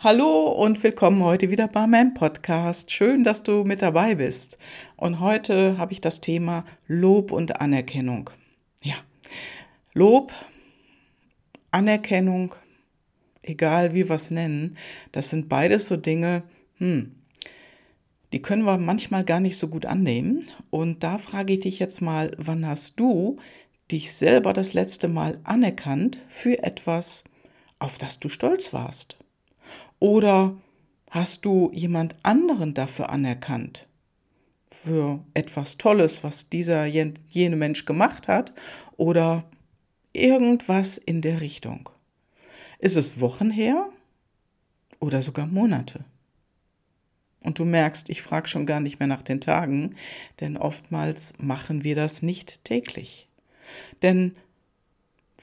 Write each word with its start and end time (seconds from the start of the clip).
Hallo 0.00 0.48
und 0.48 0.82
willkommen 0.82 1.24
heute 1.24 1.50
wieder 1.50 1.68
bei 1.68 1.86
meinem 1.86 2.12
Podcast. 2.12 2.92
Schön, 2.92 3.24
dass 3.24 3.42
du 3.42 3.64
mit 3.64 3.80
dabei 3.80 4.16
bist. 4.16 4.58
Und 4.96 5.20
heute 5.20 5.78
habe 5.78 5.94
ich 5.94 6.02
das 6.02 6.20
Thema 6.20 6.66
Lob 6.86 7.32
und 7.32 7.62
Anerkennung. 7.62 8.28
Ja, 8.82 8.96
Lob, 9.94 10.34
Anerkennung, 11.70 12.54
egal 13.40 13.94
wie 13.94 14.06
wir 14.06 14.16
es 14.16 14.30
nennen, 14.30 14.74
das 15.12 15.30
sind 15.30 15.48
beides 15.48 15.86
so 15.86 15.96
Dinge, 15.96 16.42
hm, 16.76 17.14
die 18.34 18.42
können 18.42 18.66
wir 18.66 18.76
manchmal 18.76 19.24
gar 19.24 19.40
nicht 19.40 19.56
so 19.56 19.66
gut 19.66 19.86
annehmen. 19.86 20.46
Und 20.68 21.04
da 21.04 21.16
frage 21.16 21.54
ich 21.54 21.60
dich 21.60 21.78
jetzt 21.78 22.02
mal, 22.02 22.32
wann 22.36 22.68
hast 22.68 23.00
du 23.00 23.38
dich 23.90 24.12
selber 24.12 24.52
das 24.52 24.74
letzte 24.74 25.08
Mal 25.08 25.40
anerkannt 25.42 26.20
für 26.28 26.62
etwas, 26.62 27.24
auf 27.78 27.96
das 27.96 28.20
du 28.20 28.28
stolz 28.28 28.74
warst? 28.74 29.16
Oder 29.98 30.56
hast 31.10 31.44
du 31.44 31.70
jemand 31.72 32.14
anderen 32.22 32.74
dafür 32.74 33.10
anerkannt? 33.10 33.86
Für 34.70 35.20
etwas 35.34 35.78
Tolles, 35.78 36.22
was 36.22 36.48
dieser 36.48 36.84
jene 36.84 37.56
Mensch 37.56 37.84
gemacht 37.84 38.28
hat? 38.28 38.52
Oder 38.96 39.44
irgendwas 40.12 40.98
in 40.98 41.22
der 41.22 41.40
Richtung? 41.40 41.88
Ist 42.78 42.96
es 42.96 43.20
Wochen 43.20 43.50
her? 43.50 43.88
Oder 45.00 45.22
sogar 45.22 45.46
Monate? 45.46 46.04
Und 47.40 47.58
du 47.58 47.64
merkst, 47.64 48.10
ich 48.10 48.22
frage 48.22 48.48
schon 48.48 48.66
gar 48.66 48.80
nicht 48.80 48.98
mehr 48.98 49.06
nach 49.06 49.22
den 49.22 49.40
Tagen, 49.40 49.94
denn 50.40 50.56
oftmals 50.56 51.32
machen 51.38 51.84
wir 51.84 51.94
das 51.94 52.22
nicht 52.22 52.64
täglich. 52.64 53.28
Denn 54.02 54.34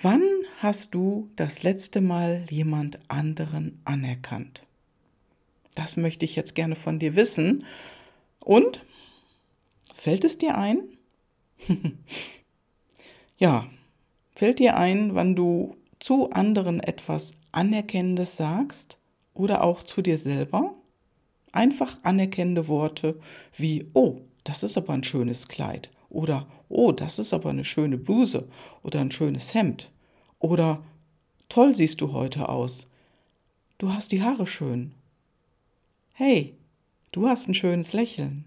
wann 0.02 0.23
hast 0.59 0.93
du 0.95 1.29
das 1.35 1.63
letzte 1.63 2.01
Mal 2.01 2.45
jemand 2.49 2.99
anderen 3.09 3.81
anerkannt? 3.85 4.63
Das 5.75 5.97
möchte 5.97 6.25
ich 6.25 6.35
jetzt 6.35 6.55
gerne 6.55 6.75
von 6.75 6.99
dir 6.99 7.15
wissen. 7.15 7.65
Und 8.40 8.85
fällt 9.95 10.23
es 10.23 10.37
dir 10.37 10.57
ein? 10.57 10.81
ja, 13.37 13.68
fällt 14.35 14.59
dir 14.59 14.77
ein, 14.77 15.15
wann 15.15 15.35
du 15.35 15.76
zu 15.99 16.31
anderen 16.31 16.79
etwas 16.79 17.34
Anerkennendes 17.51 18.35
sagst 18.35 18.98
oder 19.34 19.63
auch 19.63 19.84
zu 19.84 20.01
dir 20.01 20.18
selber? 20.18 20.75
Einfach 21.51 21.99
anerkennende 22.03 22.68
Worte 22.68 23.20
wie, 23.55 23.90
oh, 23.93 24.21
das 24.43 24.63
ist 24.63 24.77
aber 24.77 24.93
ein 24.93 25.03
schönes 25.03 25.48
Kleid 25.48 25.90
oder, 26.13 26.47
oh, 26.69 26.91
das 26.91 27.19
ist 27.19 27.33
aber 27.33 27.49
eine 27.49 27.65
schöne 27.65 27.97
Bluse 27.97 28.47
oder 28.83 29.01
ein 29.01 29.11
schönes 29.11 29.53
Hemd 29.53 29.89
oder, 30.39 30.83
toll 31.49 31.75
siehst 31.75 32.01
du 32.01 32.13
heute 32.13 32.49
aus. 32.49 32.87
Du 33.77 33.91
hast 33.91 34.11
die 34.11 34.21
Haare 34.21 34.47
schön. 34.47 34.93
Hey, 36.13 36.55
du 37.11 37.27
hast 37.27 37.47
ein 37.47 37.53
schönes 37.53 37.91
Lächeln. 37.93 38.45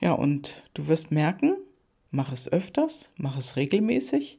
Ja, 0.00 0.12
und 0.12 0.54
du 0.74 0.86
wirst 0.86 1.10
merken, 1.10 1.56
mach 2.10 2.32
es 2.32 2.50
öfters, 2.50 3.10
mach 3.16 3.36
es 3.36 3.56
regelmäßig 3.56 4.36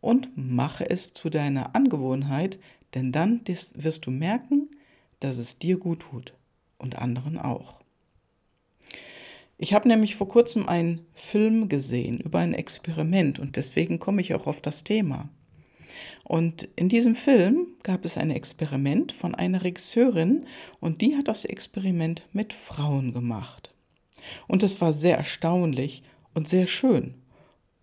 und 0.00 0.28
mache 0.36 0.88
es 0.88 1.12
zu 1.12 1.30
deiner 1.30 1.74
Angewohnheit, 1.74 2.58
denn 2.94 3.12
dann 3.12 3.40
wirst 3.74 4.06
du 4.06 4.10
merken, 4.10 4.68
dass 5.20 5.38
es 5.38 5.58
dir 5.58 5.78
gut 5.78 6.00
tut 6.00 6.34
und 6.78 6.98
anderen 6.98 7.38
auch. 7.38 7.83
Ich 9.56 9.72
habe 9.72 9.88
nämlich 9.88 10.16
vor 10.16 10.28
kurzem 10.28 10.68
einen 10.68 11.06
Film 11.14 11.68
gesehen 11.68 12.18
über 12.20 12.40
ein 12.40 12.54
Experiment 12.54 13.38
und 13.38 13.56
deswegen 13.56 13.98
komme 13.98 14.20
ich 14.20 14.34
auch 14.34 14.46
auf 14.46 14.60
das 14.60 14.84
Thema. 14.84 15.28
Und 16.24 16.68
in 16.76 16.88
diesem 16.88 17.14
Film 17.14 17.68
gab 17.82 18.04
es 18.04 18.16
ein 18.16 18.30
Experiment 18.30 19.12
von 19.12 19.34
einer 19.34 19.62
Regisseurin 19.62 20.46
und 20.80 21.02
die 21.02 21.16
hat 21.16 21.28
das 21.28 21.44
Experiment 21.44 22.22
mit 22.32 22.52
Frauen 22.52 23.12
gemacht. 23.12 23.72
Und 24.48 24.62
es 24.62 24.80
war 24.80 24.92
sehr 24.92 25.18
erstaunlich 25.18 26.02
und 26.32 26.48
sehr 26.48 26.66
schön 26.66 27.14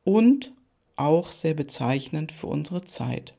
und 0.03 0.53
auch 0.95 1.31
sehr 1.31 1.53
bezeichnend 1.53 2.31
für 2.31 2.47
unsere 2.47 2.83
Zeit. 2.83 3.33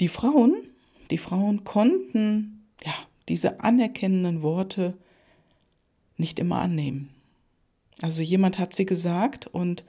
Die 0.00 0.08
Frauen, 0.08 0.56
die 1.10 1.18
Frauen 1.18 1.64
konnten 1.64 2.66
ja 2.84 2.94
diese 3.28 3.60
anerkennenden 3.60 4.42
Worte 4.42 4.94
nicht 6.22 6.38
immer 6.38 6.60
annehmen. 6.60 7.10
Also 8.00 8.22
jemand 8.22 8.58
hat 8.58 8.72
sie 8.72 8.86
gesagt 8.86 9.46
und 9.46 9.84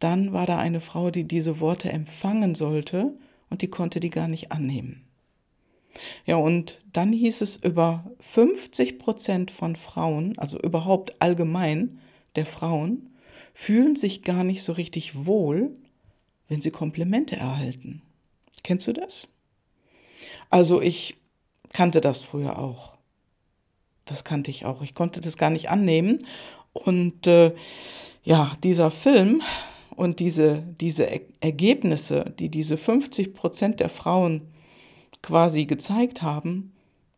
dann 0.00 0.32
war 0.32 0.46
da 0.46 0.58
eine 0.58 0.80
Frau, 0.80 1.10
die 1.10 1.24
diese 1.24 1.60
Worte 1.60 1.90
empfangen 1.90 2.54
sollte 2.54 3.14
und 3.48 3.62
die 3.62 3.68
konnte 3.68 4.00
die 4.00 4.10
gar 4.10 4.28
nicht 4.28 4.52
annehmen. 4.52 5.04
Ja, 6.26 6.36
und 6.36 6.80
dann 6.92 7.12
hieß 7.12 7.40
es 7.40 7.56
über 7.56 8.04
50 8.20 8.98
Prozent 8.98 9.50
von 9.50 9.76
Frauen, 9.76 10.36
also 10.38 10.58
überhaupt 10.60 11.20
allgemein 11.22 12.00
der 12.34 12.46
Frauen, 12.46 13.10
fühlen 13.54 13.94
sich 13.94 14.22
gar 14.22 14.42
nicht 14.42 14.62
so 14.62 14.72
richtig 14.72 15.26
wohl, 15.26 15.74
wenn 16.48 16.60
sie 16.60 16.70
Komplimente 16.70 17.36
erhalten. 17.36 18.02
Kennst 18.64 18.86
du 18.86 18.92
das? 18.92 19.28
Also 20.50 20.80
ich 20.80 21.16
kannte 21.72 22.00
das 22.00 22.22
früher 22.22 22.58
auch. 22.58 22.96
Das 24.04 24.24
kannte 24.24 24.50
ich 24.50 24.64
auch. 24.64 24.82
Ich 24.82 24.94
konnte 24.94 25.20
das 25.20 25.36
gar 25.36 25.50
nicht 25.50 25.70
annehmen. 25.70 26.18
Und 26.72 27.26
äh, 27.26 27.54
ja, 28.24 28.52
dieser 28.62 28.90
Film 28.90 29.42
und 29.94 30.20
diese, 30.20 30.62
diese 30.80 31.08
Ergebnisse, 31.40 32.34
die 32.38 32.48
diese 32.48 32.76
50 32.76 33.34
Prozent 33.34 33.80
der 33.80 33.88
Frauen 33.88 34.42
quasi 35.22 35.66
gezeigt 35.66 36.22
haben, 36.22 36.72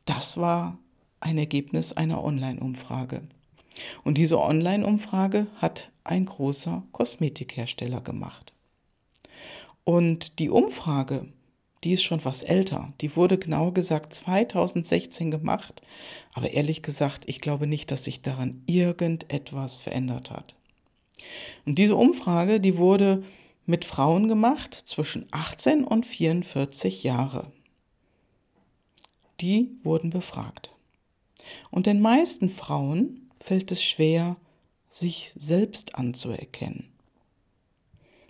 das 0.04 0.36
war 0.36 0.78
ein 1.20 1.38
Ergebnis 1.38 1.92
einer 1.92 2.22
Online-Umfrage. 2.22 3.22
Und 4.04 4.18
diese 4.18 4.38
Online-Umfrage 4.38 5.46
hat 5.56 5.90
ein 6.04 6.26
großer 6.26 6.82
Kosmetikhersteller 6.92 8.00
gemacht. 8.00 8.52
Und 9.84 10.38
die 10.38 10.50
Umfrage 10.50 11.26
die 11.84 11.92
ist 11.92 12.02
schon 12.02 12.24
was 12.24 12.42
älter. 12.42 12.92
Die 13.00 13.14
wurde 13.14 13.38
genau 13.38 13.70
gesagt 13.70 14.14
2016 14.14 15.30
gemacht. 15.30 15.82
Aber 16.32 16.50
ehrlich 16.50 16.82
gesagt, 16.82 17.24
ich 17.28 17.40
glaube 17.40 17.66
nicht, 17.66 17.90
dass 17.90 18.04
sich 18.04 18.22
daran 18.22 18.62
irgendetwas 18.66 19.78
verändert 19.78 20.30
hat. 20.30 20.54
Und 21.66 21.78
diese 21.78 21.96
Umfrage, 21.96 22.58
die 22.58 22.78
wurde 22.78 23.22
mit 23.66 23.84
Frauen 23.84 24.28
gemacht 24.28 24.74
zwischen 24.74 25.26
18 25.30 25.84
und 25.84 26.06
44 26.06 27.04
Jahre. 27.04 27.52
Die 29.40 29.70
wurden 29.82 30.10
befragt. 30.10 30.70
Und 31.70 31.86
den 31.86 32.00
meisten 32.00 32.48
Frauen 32.48 33.30
fällt 33.40 33.70
es 33.72 33.82
schwer, 33.82 34.36
sich 34.88 35.32
selbst 35.36 35.96
anzuerkennen. 35.96 36.88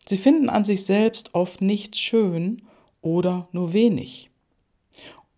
Sie 0.08 0.16
finden 0.16 0.48
an 0.48 0.64
sich 0.64 0.84
selbst 0.84 1.34
oft 1.34 1.60
nichts 1.60 1.98
schön 1.98 2.62
oder 3.04 3.48
nur 3.52 3.72
wenig. 3.72 4.30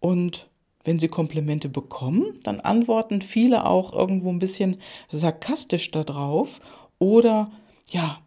Und 0.00 0.49
wenn 0.84 0.99
sie 1.00 1.09
Komplimente 1.09 1.69
bekommen, 1.69 2.38
dann 2.44 2.60
antworten 2.60 3.21
viele 3.21 3.66
auch 3.66 3.93
irgendwo 3.93 4.31
ein 4.31 4.38
bisschen 4.38 4.77
sarkastisch 5.10 5.91
darauf 5.91 6.60
oder 6.99 7.50
ja, 7.91 8.21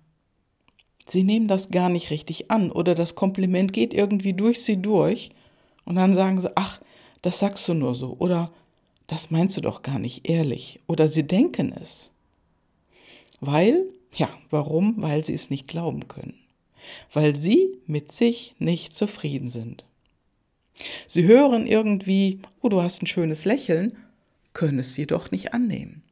sie 1.08 1.24
nehmen 1.24 1.48
das 1.48 1.72
gar 1.72 1.90
nicht 1.90 2.12
richtig 2.12 2.52
an 2.52 2.70
oder 2.70 2.96
das 2.96 3.16
Kompliment 3.16 3.72
geht 3.72 3.94
irgendwie 3.94 4.34
durch 4.34 4.62
sie 4.62 4.82
durch 4.82 5.30
und 5.86 5.96
dann 5.96 6.14
sagen 6.14 6.40
sie, 6.40 6.52
ach, 6.56 6.80
das 7.22 7.40
sagst 7.40 7.68
du 7.68 7.74
nur 7.74 7.96
so 7.96 8.18
oder 8.20 8.52
das 9.08 9.32
meinst 9.32 9.56
du 9.56 9.62
doch 9.62 9.82
gar 9.82 10.00
nicht 10.00 10.30
ehrlich 10.30 10.82
oder 10.86 11.08
sie 11.08 11.26
denken 11.26 11.72
es. 11.72 12.12
Weil, 13.40 13.86
ja, 14.14 14.28
warum? 14.50 14.96
Weil 14.98 15.24
sie 15.24 15.34
es 15.34 15.50
nicht 15.50 15.70
glauben 15.70 16.10
können 16.10 16.39
weil 17.14 17.36
sie 17.36 17.80
mit 17.88 18.12
sich 18.12 18.56
nicht 18.60 18.94
zufrieden 18.94 19.50
sind. 19.50 19.86
Sie 21.08 21.26
hören 21.28 21.68
irgendwie, 21.68 22.40
oh, 22.62 22.70
du 22.70 22.82
hast 22.82 23.02
ein 23.02 23.08
schönes 23.08 23.46
Lächeln, 23.46 23.98
können 24.54 24.80
es 24.80 24.96
jedoch 24.96 25.32
nicht 25.32 25.54
annehmen. 25.54 26.04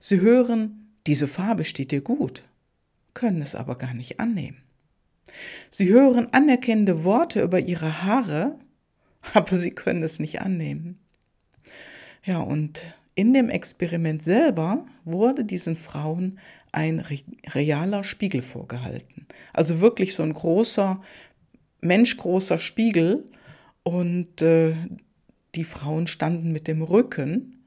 Sie 0.00 0.20
hören, 0.20 0.88
diese 1.06 1.28
Farbe 1.28 1.64
steht 1.64 1.90
dir 1.90 2.00
gut, 2.00 2.42
können 3.12 3.42
es 3.42 3.54
aber 3.54 3.76
gar 3.76 3.94
nicht 3.94 4.20
annehmen. 4.20 4.62
Sie 5.70 5.88
hören 5.88 6.28
anerkennende 6.32 7.04
Worte 7.04 7.42
über 7.42 7.60
ihre 7.60 8.02
Haare, 8.02 8.58
aber 9.34 9.56
sie 9.56 9.70
können 9.70 10.02
es 10.02 10.18
nicht 10.18 10.40
annehmen. 10.40 10.98
Ja, 12.24 12.40
und 12.40 12.82
in 13.14 13.32
dem 13.32 13.50
Experiment 13.50 14.22
selber 14.22 14.86
wurde 15.04 15.44
diesen 15.44 15.76
Frauen 15.76 16.38
ein 16.74 17.04
realer 17.54 18.04
Spiegel 18.04 18.42
vorgehalten. 18.42 19.26
Also 19.52 19.80
wirklich 19.80 20.14
so 20.14 20.22
ein 20.22 20.32
großer, 20.32 21.00
menschgroßer 21.80 22.58
Spiegel. 22.58 23.24
Und 23.82 24.42
äh, 24.42 24.74
die 25.54 25.64
Frauen 25.64 26.06
standen 26.06 26.52
mit 26.52 26.66
dem 26.66 26.82
Rücken 26.82 27.64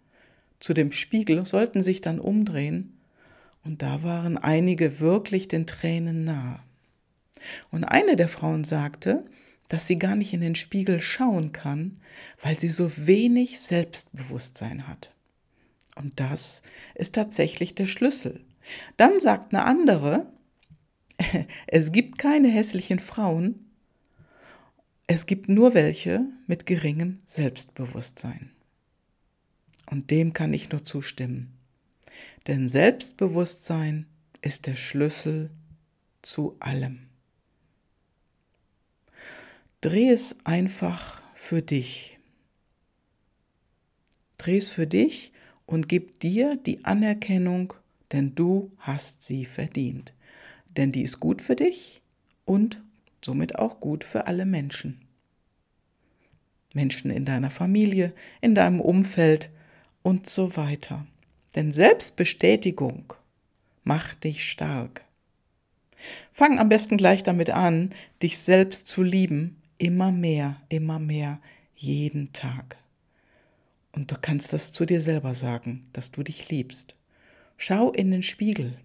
zu 0.60 0.74
dem 0.74 0.92
Spiegel, 0.92 1.46
sollten 1.46 1.84
sich 1.84 2.02
dann 2.02 2.20
umdrehen. 2.20 3.00
Und 3.64 3.82
da 3.82 4.04
waren 4.04 4.38
einige 4.38 5.00
wirklich 5.00 5.48
den 5.48 5.68
Tränen 5.68 6.24
nah. 6.24 6.64
Und 7.72 7.84
eine 7.84 8.16
der 8.16 8.28
Frauen 8.28 8.64
sagte, 8.64 9.26
dass 9.68 9.88
sie 9.88 10.00
gar 10.00 10.16
nicht 10.16 10.34
in 10.34 10.42
den 10.42 10.56
Spiegel 10.56 11.02
schauen 11.02 11.52
kann, 11.52 12.00
weil 12.42 12.58
sie 12.58 12.70
so 12.70 12.92
wenig 12.96 13.60
Selbstbewusstsein 13.60 14.88
hat. 14.88 15.12
Und 15.96 16.20
das 16.20 16.62
ist 16.96 17.16
tatsächlich 17.16 17.76
der 17.76 17.88
Schlüssel. 17.88 18.42
Dann 18.98 19.20
sagt 19.20 19.54
eine 19.54 19.66
andere, 19.66 20.32
es 21.68 21.92
gibt 21.92 22.18
keine 22.18 22.48
hässlichen 22.50 23.00
Frauen, 23.00 23.68
es 25.08 25.26
gibt 25.26 25.48
nur 25.48 25.74
welche 25.74 26.26
mit 26.48 26.66
geringem 26.66 27.18
Selbstbewusstsein. 27.26 28.52
Und 29.90 30.12
dem 30.12 30.34
kann 30.34 30.54
ich 30.54 30.70
nur 30.70 30.84
zustimmen. 30.84 31.58
Denn 32.48 32.68
Selbstbewusstsein 32.68 34.06
ist 34.42 34.68
der 34.68 34.76
Schlüssel 34.76 35.50
zu 36.22 36.58
allem. 36.60 37.08
Dreh 39.80 40.10
es 40.10 40.38
einfach 40.46 41.22
für 41.36 41.62
dich. 41.62 42.20
Dreh 44.38 44.58
es 44.58 44.70
für 44.70 44.88
dich 44.88 45.32
und 45.66 45.88
gib 45.88 46.20
dir 46.20 46.58
die 46.58 46.84
Anerkennung, 46.84 47.74
denn 48.12 48.36
du 48.36 48.72
hast 48.78 49.24
sie 49.24 49.46
verdient. 49.46 50.14
Denn 50.76 50.92
die 50.92 51.02
ist 51.02 51.20
gut 51.20 51.42
für 51.42 51.56
dich 51.56 52.02
und 52.46 52.82
somit 53.24 53.58
auch 53.58 53.80
gut 53.80 54.04
für 54.04 54.28
alle 54.28 54.46
Menschen. 54.46 55.02
Menschen 56.74 57.10
in 57.12 57.26
deiner 57.26 57.50
Familie, 57.50 58.14
in 58.42 58.56
deinem 58.56 58.80
Umfeld 58.80 59.50
und 60.04 60.30
so 60.30 60.56
weiter. 60.56 61.06
Denn 61.56 61.72
Selbstbestätigung 61.72 63.14
macht 63.84 64.24
dich 64.24 64.50
stark. 64.50 65.04
Fang 66.32 66.60
am 66.60 66.70
besten 66.70 66.98
gleich 66.98 67.24
damit 67.24 67.50
an, 67.50 67.94
dich 68.22 68.38
selbst 68.38 68.88
zu 68.88 69.02
lieben, 69.02 69.62
immer 69.78 70.12
mehr, 70.12 70.62
immer 70.70 71.00
mehr, 71.00 71.40
jeden 71.76 72.34
Tag. 72.34 72.78
Und 73.92 74.12
du 74.12 74.16
kannst 74.22 74.54
das 74.54 74.72
zu 74.72 74.86
dir 74.86 75.02
selber 75.02 75.34
sagen, 75.34 75.88
dass 75.94 76.12
du 76.12 76.22
dich 76.22 76.50
liebst. 76.50 76.97
Schau 77.58 77.92
in 77.92 78.12
den 78.12 78.24
Spiegel. 78.24 78.78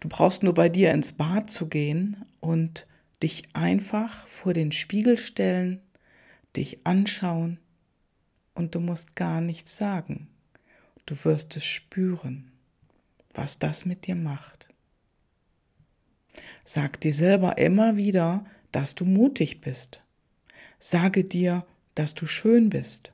Du 0.00 0.08
brauchst 0.08 0.42
nur 0.42 0.54
bei 0.54 0.68
dir 0.68 0.92
ins 0.92 1.12
Bad 1.12 1.50
zu 1.50 1.68
gehen 1.68 2.24
und 2.40 2.86
dich 3.22 3.54
einfach 3.54 4.26
vor 4.26 4.54
den 4.54 4.72
Spiegel 4.72 5.18
stellen, 5.18 5.80
dich 6.56 6.86
anschauen 6.86 7.58
und 8.54 8.74
du 8.74 8.80
musst 8.80 9.14
gar 9.14 9.40
nichts 9.40 9.76
sagen. 9.76 10.28
Du 11.06 11.14
wirst 11.24 11.56
es 11.56 11.64
spüren, 11.64 12.50
was 13.34 13.58
das 13.58 13.84
mit 13.84 14.06
dir 14.06 14.14
macht. 14.16 14.68
Sag 16.64 17.00
dir 17.00 17.12
selber 17.12 17.58
immer 17.58 17.96
wieder, 17.96 18.44
dass 18.72 18.94
du 18.94 19.04
mutig 19.04 19.60
bist. 19.60 20.02
Sage 20.78 21.24
dir, 21.24 21.66
dass 21.94 22.14
du 22.14 22.26
schön 22.26 22.70
bist 22.70 23.12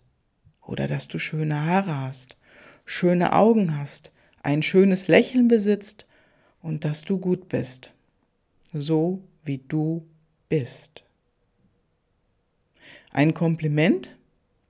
oder 0.63 0.87
dass 0.87 1.09
du 1.09 1.19
schöne 1.19 1.65
Haare 1.65 2.01
hast, 2.01 2.37
schöne 2.85 3.33
Augen 3.33 3.77
hast, 3.77 4.13
ein 4.47 4.63
schönes 4.63 5.09
Lächeln 5.09 5.49
besitzt 5.49 6.07
und 6.63 6.85
dass 6.85 7.03
du 7.03 7.19
gut 7.19 7.49
bist, 7.49 7.93
so 8.73 9.21
wie 9.45 9.59
du 9.59 10.07
bist. 10.49 11.03
Ein 13.11 13.35
Kompliment 13.35 14.17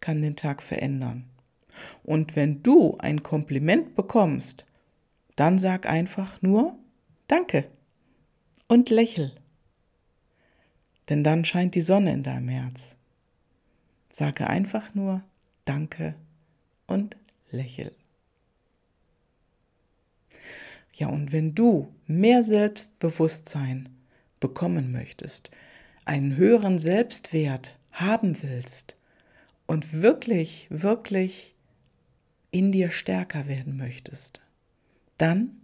kann 0.01 0.23
den 0.23 0.35
Tag 0.35 0.63
verändern. 0.63 1.27
Und 2.05 2.37
wenn 2.37 2.63
du 2.63 2.97
ein 2.97 3.23
Kompliment 3.23 3.95
bekommst, 3.95 4.65
dann 5.37 5.59
sag 5.59 5.87
einfach 5.87 6.41
nur 6.41 6.79
Danke 7.29 7.67
und 8.69 8.89
lächel. 8.89 9.33
Denn 11.11 11.23
dann 11.23 11.45
scheint 11.45 11.75
die 11.75 11.83
Sonne 11.83 12.15
in 12.15 12.23
deinem 12.23 12.49
Herz. 12.49 12.97
Sage 14.09 14.47
einfach 14.47 14.95
nur 14.95 15.23
Danke 15.67 16.15
und 16.87 17.15
lächel. 17.51 17.93
Ja, 20.97 21.09
und 21.09 21.31
wenn 21.31 21.55
du 21.55 21.93
mehr 22.07 22.43
Selbstbewusstsein 22.43 23.91
bekommen 24.41 24.93
möchtest, 24.93 25.51
einen 26.07 26.37
höheren 26.37 26.79
Selbstwert 26.79 27.79
haben 27.93 28.43
willst 28.43 28.97
und 29.67 29.93
wirklich, 29.93 30.67
wirklich 30.71 31.55
in 32.51 32.73
dir 32.73 32.91
stärker 32.91 33.47
werden 33.47 33.77
möchtest, 33.77 34.41
dann 35.19 35.61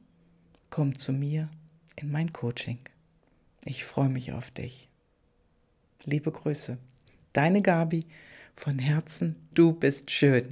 komm 0.68 0.98
zu 0.98 1.14
mir 1.14 1.48
in 1.96 2.10
mein 2.10 2.34
Coaching. 2.34 2.78
Ich 3.64 3.84
freue 3.84 4.10
mich 4.10 4.32
auf 4.32 4.50
dich. 4.50 4.90
Liebe 6.04 6.30
Grüße, 6.30 6.76
deine 7.32 7.62
Gabi 7.62 8.04
von 8.54 8.78
Herzen, 8.78 9.36
du 9.54 9.72
bist 9.72 10.10
schön. 10.10 10.48